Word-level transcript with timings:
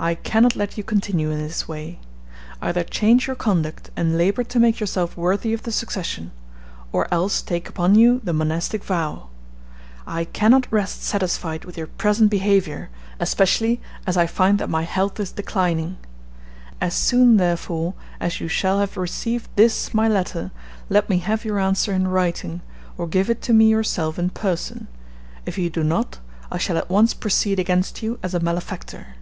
"I 0.00 0.14
can 0.14 0.44
not 0.44 0.54
let 0.54 0.78
you 0.78 0.84
continue 0.84 1.32
in 1.32 1.38
this 1.38 1.66
way. 1.66 1.98
Either 2.62 2.84
change 2.84 3.26
your 3.26 3.34
conduct, 3.34 3.90
and 3.96 4.16
labor 4.16 4.44
to 4.44 4.60
make 4.60 4.78
yourself 4.78 5.16
worthy 5.16 5.52
of 5.52 5.64
the 5.64 5.72
succession, 5.72 6.30
or 6.92 7.12
else 7.12 7.42
take 7.42 7.68
upon 7.68 7.96
you 7.96 8.20
the 8.22 8.32
monastic 8.32 8.84
vow. 8.84 9.28
I 10.06 10.22
can 10.24 10.52
not 10.52 10.68
rest 10.70 11.02
satisfied 11.02 11.64
with 11.64 11.76
your 11.76 11.88
present 11.88 12.30
behavior, 12.30 12.90
especially 13.18 13.80
as 14.06 14.16
I 14.16 14.28
find 14.28 14.60
that 14.60 14.70
my 14.70 14.82
health 14.84 15.18
is 15.18 15.32
declining. 15.32 15.96
As 16.80 16.94
soon, 16.94 17.36
therefore, 17.36 17.94
as 18.20 18.38
you 18.40 18.46
shall 18.46 18.78
have 18.78 18.96
received 18.96 19.48
this 19.56 19.92
my 19.92 20.06
letter, 20.08 20.52
let 20.88 21.10
me 21.10 21.18
have 21.18 21.44
your 21.44 21.58
answer 21.58 21.92
in 21.92 22.06
writing, 22.06 22.60
or 22.96 23.08
give 23.08 23.28
it 23.28 23.42
to 23.42 23.52
me 23.52 23.66
yourself 23.66 24.16
in 24.16 24.30
person. 24.30 24.86
If 25.44 25.58
you 25.58 25.68
do 25.68 25.82
not, 25.82 26.20
I 26.52 26.56
shall 26.58 26.76
at 26.78 26.88
once 26.88 27.14
proceed 27.14 27.58
against 27.58 28.00
you 28.00 28.20
as 28.22 28.32
a 28.32 28.38
malefactor. 28.38 29.16